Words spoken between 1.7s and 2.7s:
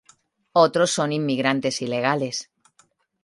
ilegales.